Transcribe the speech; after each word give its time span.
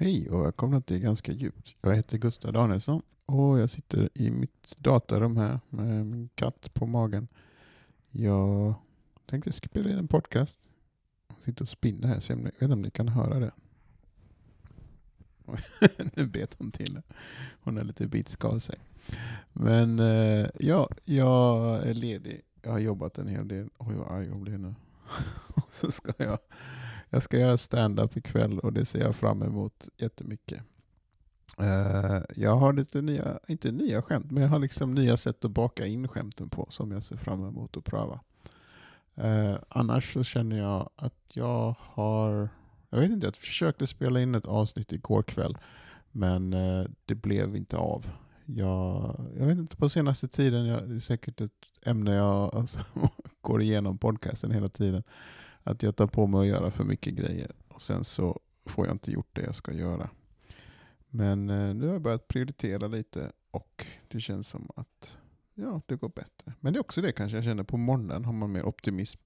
Hej 0.00 0.30
och 0.30 0.44
välkomna 0.44 0.80
till 0.80 0.98
Ganska 0.98 1.32
djupt. 1.32 1.76
Jag 1.80 1.96
heter 1.96 2.18
Gustav 2.18 2.52
Danielsson 2.52 3.02
och 3.26 3.58
jag 3.58 3.70
sitter 3.70 4.08
i 4.14 4.30
mitt 4.30 4.76
datarum 4.78 5.36
här 5.36 5.60
med 5.68 6.06
min 6.06 6.28
katt 6.34 6.74
på 6.74 6.86
magen. 6.86 7.28
Jag 8.10 8.74
tänkte 9.26 9.52
spela 9.52 9.90
in 9.90 9.98
en 9.98 10.08
podcast. 10.08 10.60
Jag 11.28 11.44
sitter 11.44 11.62
och 11.62 11.68
spinner 11.68 12.08
här, 12.08 12.20
så 12.20 12.32
jag 12.32 12.36
vet 12.36 12.62
inte 12.62 12.72
om 12.72 12.82
ni 12.82 12.90
kan 12.90 13.08
höra 13.08 13.38
det. 13.38 13.52
nu 16.14 16.26
bet 16.26 16.56
hon 16.58 16.70
till 16.70 16.94
det. 16.94 17.02
Hon 17.60 17.78
är 17.78 17.84
lite 17.84 18.08
bitsk 18.08 18.44
av 18.44 18.58
sig. 18.58 18.78
Men 19.52 19.98
eh, 19.98 20.46
ja, 20.58 20.88
jag 21.04 21.76
är 21.86 21.94
ledig. 21.94 22.42
Jag 22.62 22.70
har 22.70 22.78
jobbat 22.78 23.18
en 23.18 23.28
hel 23.28 23.48
del. 23.48 23.70
Oj 23.78 23.94
vad 23.94 24.12
arg 24.12 24.28
hon 24.28 24.40
blir 24.40 24.58
nu. 24.58 24.74
så 25.70 25.90
ska 25.90 26.12
jag 26.16 26.38
jag 27.10 27.22
ska 27.22 27.38
göra 27.38 27.56
stand-up 27.56 28.16
ikväll 28.16 28.58
och 28.58 28.72
det 28.72 28.84
ser 28.84 29.00
jag 29.00 29.16
fram 29.16 29.42
emot 29.42 29.88
jättemycket. 29.96 30.62
Uh, 31.60 32.20
jag 32.36 32.56
har 32.56 32.72
lite 32.72 33.02
nya, 33.02 33.38
inte 33.48 33.72
nya 33.72 34.02
skämt, 34.02 34.30
men 34.30 34.42
jag 34.42 34.50
har 34.50 34.58
liksom 34.58 34.94
nya 34.94 35.16
sätt 35.16 35.44
att 35.44 35.50
baka 35.50 35.86
in 35.86 36.08
skämten 36.08 36.48
på 36.48 36.66
som 36.70 36.92
jag 36.92 37.04
ser 37.04 37.16
fram 37.16 37.48
emot 37.48 37.76
att 37.76 37.84
pröva. 37.84 38.20
Uh, 39.18 39.56
annars 39.68 40.12
så 40.12 40.24
känner 40.24 40.58
jag 40.58 40.90
att 40.96 41.14
jag 41.32 41.74
har, 41.80 42.48
jag 42.90 43.00
vet 43.00 43.10
inte, 43.10 43.26
jag 43.26 43.36
försökte 43.36 43.86
spela 43.86 44.20
in 44.20 44.34
ett 44.34 44.46
avsnitt 44.46 44.92
igår 44.92 45.22
kväll, 45.22 45.58
men 46.12 46.54
uh, 46.54 46.86
det 47.04 47.14
blev 47.14 47.56
inte 47.56 47.76
av. 47.76 48.10
Jag, 48.44 49.20
jag 49.38 49.46
vet 49.46 49.58
inte, 49.58 49.76
på 49.76 49.88
senaste 49.88 50.28
tiden, 50.28 50.66
jag, 50.66 50.88
det 50.88 50.94
är 50.94 51.00
säkert 51.00 51.40
ett 51.40 51.52
ämne 51.82 52.14
jag 52.14 52.54
alltså, 52.54 52.78
går 53.40 53.62
igenom 53.62 53.98
podcasten 53.98 54.50
hela 54.50 54.68
tiden 54.68 55.02
att 55.62 55.82
jag 55.82 55.96
tar 55.96 56.06
på 56.06 56.26
mig 56.26 56.40
att 56.40 56.46
göra 56.46 56.70
för 56.70 56.84
mycket 56.84 57.14
grejer 57.14 57.52
och 57.68 57.82
sen 57.82 58.04
så 58.04 58.40
får 58.64 58.86
jag 58.86 58.94
inte 58.94 59.10
gjort 59.10 59.28
det 59.32 59.42
jag 59.42 59.54
ska 59.54 59.72
göra. 59.72 60.10
Men 61.08 61.50
eh, 61.50 61.74
nu 61.74 61.86
har 61.86 61.92
jag 61.92 62.02
börjat 62.02 62.28
prioritera 62.28 62.86
lite 62.86 63.32
och 63.50 63.86
det 64.08 64.20
känns 64.20 64.48
som 64.48 64.70
att 64.76 65.18
ja, 65.54 65.80
det 65.86 65.96
går 65.96 66.08
bättre. 66.08 66.52
Men 66.60 66.72
det 66.72 66.78
är 66.78 66.80
också 66.80 67.00
det 67.00 67.12
kanske 67.12 67.36
jag 67.36 67.44
känner 67.44 67.62
på 67.62 67.76
morgonen 67.76 68.24
har 68.24 68.32
man 68.32 68.52
mer 68.52 68.62
optimism 68.62 69.20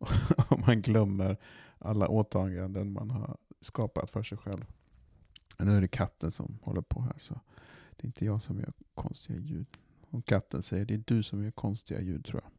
Om 0.48 0.62
man 0.66 0.82
glömmer 0.82 1.36
alla 1.78 2.08
åtaganden 2.08 2.92
man 2.92 3.10
har 3.10 3.36
skapat 3.60 4.10
för 4.10 4.22
sig 4.22 4.38
själv. 4.38 4.64
Nu 5.58 5.76
är 5.76 5.80
det 5.80 5.88
katten 5.88 6.32
som 6.32 6.58
håller 6.62 6.80
på 6.82 7.00
här 7.00 7.16
så 7.18 7.40
det 7.96 8.04
är 8.04 8.06
inte 8.06 8.24
jag 8.24 8.42
som 8.42 8.60
gör 8.60 8.72
konstiga 8.94 9.38
ljud. 9.38 9.66
Och 10.10 10.24
katten 10.24 10.62
säger 10.62 10.84
det 10.84 10.94
är 10.94 11.02
du 11.06 11.22
som 11.22 11.44
gör 11.44 11.50
konstiga 11.50 12.00
ljud 12.00 12.24
tror 12.24 12.42
jag. 12.42 12.50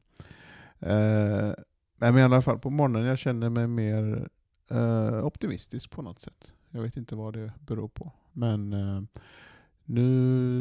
Eh, 0.89 1.53
Nej, 2.01 2.11
men 2.11 2.21
i 2.21 2.23
alla 2.23 2.41
fall 2.41 2.59
på 2.59 2.69
morgonen 2.69 3.05
jag 3.05 3.19
känner 3.19 3.49
mig 3.49 3.67
mer 3.67 4.29
eh, 4.69 5.25
optimistisk 5.25 5.89
på 5.89 6.01
något 6.01 6.19
sätt. 6.19 6.53
Jag 6.69 6.81
vet 6.81 6.97
inte 6.97 7.15
vad 7.15 7.33
det 7.33 7.51
beror 7.59 7.87
på. 7.87 8.11
Men 8.31 8.73
eh, 8.73 9.01
nu 9.85 10.05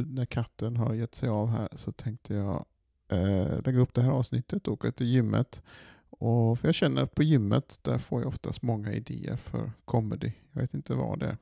när 0.09 0.27
katten 0.27 0.77
har 0.77 0.95
gett 0.95 1.15
sig 1.15 1.29
av 1.29 1.49
här 1.51 1.69
så 1.77 1.93
tänkte 1.93 2.35
jag 2.35 2.65
eh, 3.13 3.63
lägga 3.65 3.79
upp 3.79 3.95
det 3.95 4.03
här 4.03 4.11
avsnittet 4.11 4.69
och 4.69 4.75
åka 4.75 4.93
till 4.93 5.07
gymmet. 5.07 5.63
Och 6.11 6.59
för 6.59 6.69
jag 6.69 6.75
känner 6.75 7.03
att 7.03 7.15
på 7.15 7.23
gymmet 7.23 7.79
där 7.83 7.99
får 7.99 8.21
jag 8.21 8.29
oftast 8.29 8.63
många 8.63 8.93
idéer 8.93 9.37
för 9.37 9.73
comedy. 9.85 10.33
Jag 10.53 10.61
vet 10.61 10.75
inte 10.75 10.95
vad 10.95 11.19
det 11.19 11.27
är. 11.27 11.37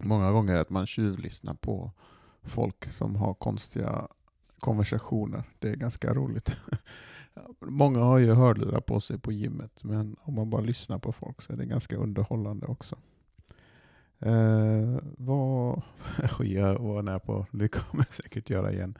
Många 0.00 0.32
gånger 0.32 0.56
att 0.56 0.70
man 0.70 0.86
tjuvlyssnar 0.86 1.54
på 1.54 1.90
folk 2.42 2.90
som 2.90 3.16
har 3.16 3.34
konstiga 3.34 4.08
konversationer. 4.58 5.44
Det 5.58 5.68
är 5.68 5.76
ganska 5.76 6.14
roligt. 6.14 6.52
Många 7.60 7.98
har 7.98 8.18
ju 8.18 8.32
hörlurar 8.32 8.80
på 8.80 9.00
sig 9.00 9.18
på 9.18 9.32
gymmet, 9.32 9.84
men 9.84 10.16
om 10.20 10.34
man 10.34 10.50
bara 10.50 10.62
lyssnar 10.62 10.98
på 10.98 11.12
folk 11.12 11.42
så 11.42 11.52
är 11.52 11.56
det 11.56 11.66
ganska 11.66 11.96
underhållande 11.96 12.66
också. 12.66 12.96
Eh, 14.18 14.98
vad 15.16 15.82
jag 16.40 16.78
var 16.78 17.02
nära 17.02 17.18
på, 17.18 17.46
det 17.50 17.68
kommer 17.68 18.04
jag 18.08 18.14
säkert 18.14 18.50
göra 18.50 18.72
igen. 18.72 18.98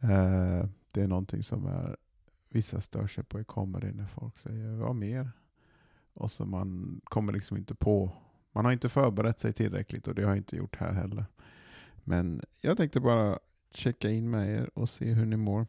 Eh, 0.00 0.68
det 0.92 1.02
är 1.02 1.08
någonting 1.08 1.42
som 1.42 1.66
är, 1.66 1.96
vissa 2.48 2.80
stör 2.80 3.06
sig 3.06 3.24
på 3.24 3.40
i 3.40 3.44
comedy 3.44 3.92
när 3.92 4.06
folk 4.06 4.38
säger 4.38 4.76
vad 4.76 4.96
mer? 4.96 5.30
Och 6.14 6.30
så 6.30 6.44
man 6.44 7.00
kommer 7.04 7.32
liksom 7.32 7.56
inte 7.56 7.74
på, 7.74 8.12
man 8.52 8.64
har 8.64 8.72
inte 8.72 8.88
förberett 8.88 9.38
sig 9.38 9.52
tillräckligt 9.52 10.08
och 10.08 10.14
det 10.14 10.22
har 10.22 10.30
jag 10.30 10.36
inte 10.36 10.56
gjort 10.56 10.76
här 10.76 10.92
heller. 10.92 11.24
Men 12.04 12.42
jag 12.60 12.76
tänkte 12.76 13.00
bara 13.00 13.38
checka 13.70 14.10
in 14.10 14.30
med 14.30 14.48
er 14.48 14.70
och 14.74 14.88
se 14.88 15.12
hur 15.12 15.26
ni 15.26 15.36
mår. 15.36 15.66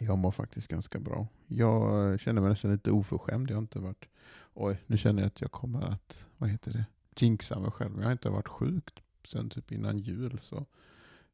Jag 0.00 0.18
mår 0.18 0.30
faktiskt 0.30 0.68
ganska 0.68 0.98
bra. 0.98 1.26
Jag 1.46 2.12
eh, 2.12 2.18
känner 2.18 2.40
mig 2.40 2.50
nästan 2.50 2.72
lite 2.72 2.90
oförskämd. 2.90 3.50
Jag 3.50 3.56
har 3.56 3.62
inte 3.62 3.78
varit... 3.78 4.08
Oj, 4.54 4.80
nu 4.86 4.98
känner 4.98 5.22
jag 5.22 5.26
att 5.26 5.40
jag 5.40 5.52
kommer 5.52 5.82
att, 5.82 6.26
vad 6.36 6.50
heter 6.50 6.72
det, 6.72 6.84
jinxa 7.16 7.60
mig 7.60 7.70
själv. 7.70 7.98
Jag 7.98 8.04
har 8.04 8.12
inte 8.12 8.28
varit 8.28 8.48
sjuk 8.48 9.02
sen 9.24 9.50
typ 9.50 9.72
innan 9.72 9.98
jul. 9.98 10.40
Så 10.42 10.66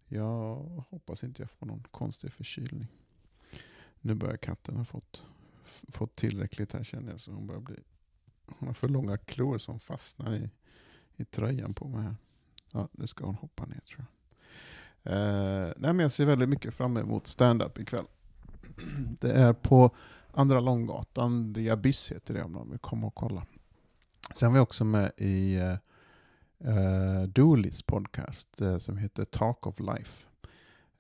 jag 0.06 0.54
hoppas 0.90 1.24
inte 1.24 1.42
jag 1.42 1.50
får 1.50 1.66
någon 1.66 1.86
konstig 1.90 2.32
förkylning. 2.32 2.86
Nu 4.00 4.14
börjar 4.14 4.36
katten 4.36 4.76
ha 4.76 4.84
fått, 4.84 5.22
fått 5.88 6.16
tillräckligt 6.16 6.72
här 6.72 6.84
känner 6.84 7.10
jag. 7.10 7.20
Så 7.20 7.32
hon 7.32 7.46
börjar 7.46 7.60
bli... 7.60 7.76
Hon 8.46 8.66
har 8.68 8.74
för 8.74 8.88
långa 8.88 9.18
klor 9.18 9.58
som 9.58 9.80
fastnar 9.80 10.34
i, 10.34 10.50
i 11.16 11.24
tröjan 11.24 11.74
på 11.74 11.88
mig 11.88 12.02
här. 12.02 12.16
Ja, 12.72 12.88
nu 12.92 13.06
ska 13.06 13.26
hon 13.26 13.34
hoppa 13.34 13.66
ner 13.66 13.80
tror 13.80 14.04
jag. 14.04 14.06
Uh, 15.02 15.72
nej, 15.76 15.92
men 15.92 15.98
jag 15.98 16.12
ser 16.12 16.26
väldigt 16.26 16.48
mycket 16.48 16.74
fram 16.74 16.96
emot 16.96 17.26
stand-up 17.26 17.78
ikväll. 17.78 18.04
Det 19.20 19.32
är 19.32 19.52
på 19.52 19.90
Andra 20.32 20.60
Långgatan, 20.60 21.54
The 21.54 21.70
Abyss 21.70 22.12
heter 22.12 22.34
det 22.34 22.42
om 22.42 22.52
de 22.52 22.70
vill 22.70 22.78
komma 22.78 23.06
och 23.06 23.14
kolla. 23.14 23.46
Sen 24.34 24.50
var 24.50 24.58
jag 24.58 24.62
också 24.62 24.84
med 24.84 25.12
i 25.16 25.56
eh, 25.56 25.70
eh, 25.70 26.68
uh, 26.68 27.22
Doolis 27.22 27.32
Dooleys 27.32 27.82
podcast 27.82 28.48
uh, 28.62 28.78
som 28.78 28.96
heter 28.96 29.24
Talk 29.24 29.66
of 29.66 29.80
Life. 29.80 30.26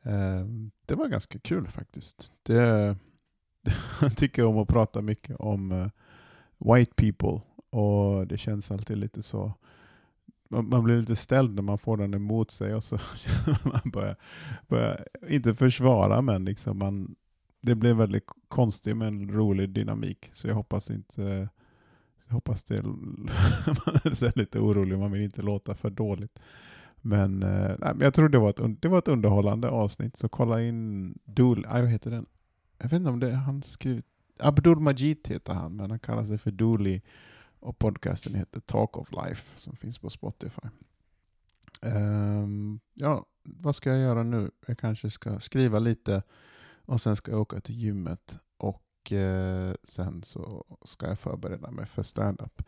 Uh, 0.06 0.46
det 0.86 0.94
var 0.94 1.08
ganska 1.08 1.38
kul 1.38 1.68
faktiskt. 1.68 2.32
Det, 2.42 2.96
jag 4.00 4.16
tycker 4.16 4.44
om 4.44 4.58
att 4.58 4.68
prata 4.68 5.02
mycket 5.02 5.36
om 5.36 5.72
uh, 5.72 5.88
white 6.58 6.92
people 6.96 7.40
och 7.70 8.26
det 8.26 8.38
känns 8.38 8.70
alltid 8.70 8.98
lite 8.98 9.22
så 9.22 9.54
man 10.50 10.84
blir 10.84 10.98
lite 10.98 11.16
ställd 11.16 11.54
när 11.54 11.62
man 11.62 11.78
får 11.78 11.96
den 11.96 12.14
emot 12.14 12.50
sig 12.50 12.74
och 12.74 12.84
så 12.84 12.98
man 13.64 13.90
börjar, 13.92 14.16
börjar 14.68 15.06
inte 15.28 15.54
försvara 15.54 16.22
men 16.22 16.44
liksom 16.44 16.78
man, 16.78 17.14
det 17.60 17.74
blir 17.74 17.94
väldigt 17.94 18.26
konstigt 18.48 18.96
med 18.96 19.08
en 19.08 19.30
rolig 19.30 19.70
dynamik. 19.70 20.30
Så 20.32 20.48
jag 20.48 20.54
hoppas 20.54 20.90
inte, 20.90 21.48
jag 22.26 22.34
hoppas 22.34 22.64
det, 22.64 22.82
man 23.66 23.94
är 24.04 24.38
lite 24.38 24.58
orolig, 24.58 24.98
man 24.98 25.12
vill 25.12 25.22
inte 25.22 25.42
låta 25.42 25.74
för 25.74 25.90
dåligt. 25.90 26.38
Men, 27.00 27.42
eh, 27.42 27.74
nej, 27.78 27.94
men 27.94 28.00
jag 28.00 28.14
tror 28.14 28.28
det 28.28 28.38
var, 28.38 28.50
ett, 28.50 28.82
det 28.82 28.88
var 28.88 28.98
ett 28.98 29.08
underhållande 29.08 29.68
avsnitt, 29.68 30.16
så 30.16 30.28
kolla 30.28 30.62
in 30.62 31.14
Dool, 31.24 31.66
ah, 31.68 31.80
vad 31.80 31.90
heter 31.90 32.10
den? 32.10 32.26
Jag 32.78 32.84
vet 32.84 32.92
inte 32.92 33.10
om 33.10 33.20
det 33.20 33.30
är 33.30 33.34
han 33.34 33.62
skrivit, 33.62 34.06
Abdul 34.38 34.80
Majid 34.80 35.28
heter 35.28 35.54
han, 35.54 35.76
men 35.76 35.90
han 35.90 35.98
kallar 35.98 36.24
sig 36.24 36.38
för 36.38 36.50
Dooley 36.50 37.00
och 37.60 37.78
podcasten 37.78 38.34
heter 38.34 38.60
Talk 38.60 38.96
of 38.96 39.12
Life 39.12 39.58
som 39.58 39.76
finns 39.76 39.98
på 39.98 40.10
Spotify. 40.10 40.68
Um, 41.82 42.80
ja, 42.94 43.26
vad 43.42 43.76
ska 43.76 43.90
jag 43.90 44.00
göra 44.00 44.22
nu? 44.22 44.50
Jag 44.66 44.78
kanske 44.78 45.10
ska 45.10 45.40
skriva 45.40 45.78
lite 45.78 46.22
och 46.90 47.00
sen 47.00 47.16
ska 47.16 47.30
jag 47.30 47.40
åka 47.40 47.60
till 47.60 47.74
gymmet 47.74 48.38
och 48.56 49.12
eh, 49.12 49.72
sen 49.84 50.22
så 50.22 50.64
ska 50.84 51.06
jag 51.06 51.18
förbereda 51.18 51.70
mig 51.70 51.86
för 51.86 52.02
stand-up 52.02 52.62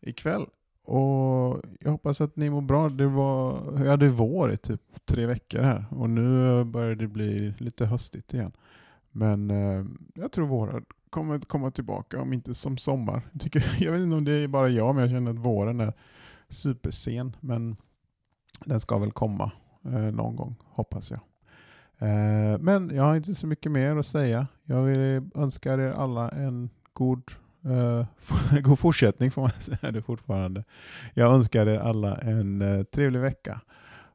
ikväll. 0.00 0.46
Och 0.82 1.60
jag 1.80 1.90
hoppas 1.90 2.20
att 2.20 2.36
ni 2.36 2.50
mår 2.50 2.60
bra. 2.60 2.88
Det 2.88 3.06
var, 3.06 3.72
jag 3.78 3.90
hade 3.90 4.08
vår 4.08 4.52
i 4.52 4.56
typ 4.56 4.82
tre 5.04 5.26
veckor 5.26 5.62
här 5.62 5.84
och 5.90 6.10
nu 6.10 6.64
börjar 6.64 6.94
det 6.94 7.08
bli 7.08 7.54
lite 7.58 7.86
höstigt 7.86 8.34
igen. 8.34 8.52
Men 9.10 9.50
eh, 9.50 9.84
jag 10.14 10.32
tror 10.32 10.46
våren 10.46 10.84
kommer 11.10 11.38
komma 11.38 11.70
tillbaka, 11.70 12.20
om 12.20 12.32
inte 12.32 12.54
som 12.54 12.78
sommar. 12.78 13.28
Jag, 13.32 13.40
tycker, 13.40 13.76
jag 13.80 13.92
vet 13.92 14.00
inte 14.00 14.16
om 14.16 14.24
det 14.24 14.32
är 14.32 14.48
bara 14.48 14.68
jag, 14.68 14.94
men 14.94 15.02
jag 15.02 15.10
känner 15.10 15.30
att 15.30 15.38
våren 15.38 15.80
är 15.80 15.92
supersen. 16.48 17.36
Men 17.40 17.76
den 18.64 18.80
ska 18.80 18.98
väl 18.98 19.12
komma 19.12 19.52
eh, 19.84 19.92
någon 19.92 20.36
gång, 20.36 20.54
hoppas 20.64 21.10
jag. 21.10 21.20
Eh, 22.00 22.58
men 22.60 22.90
jag 22.94 23.02
har 23.02 23.16
inte 23.16 23.34
så 23.34 23.46
mycket 23.46 23.72
mer 23.72 23.96
att 23.96 24.06
säga. 24.06 24.46
Jag 24.64 24.82
vill 24.82 25.30
önska 25.34 25.72
er 25.74 25.78
alla 25.78 26.28
en 26.28 26.70
god, 26.92 27.22
eh, 27.64 28.06
god 28.62 28.78
fortsättning, 28.78 29.30
får 29.30 29.42
man 29.42 29.50
säga 29.60 29.92
det 29.92 30.02
fortfarande. 30.02 30.64
Jag 31.14 31.32
önskar 31.34 31.66
er 31.66 31.78
alla 31.78 32.16
en 32.16 32.62
eh, 32.62 32.82
trevlig 32.82 33.20
vecka. 33.20 33.60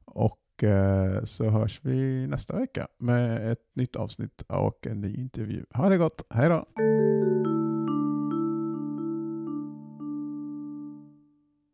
Och 0.06 0.64
eh, 0.64 1.24
så 1.24 1.50
hörs 1.50 1.80
vi 1.84 2.28
nästa 2.28 2.60
vecka 2.60 2.88
med 3.00 3.52
ett 3.52 3.60
nytt 3.76 3.96
avsnitt 3.96 4.42
och 4.48 4.88
en 4.88 5.02
ny 5.02 5.16
intervju. 5.16 5.66
Ha 5.74 5.90
det 5.90 5.98
gott, 5.98 6.22
hej 6.30 6.50
då! 6.50 6.66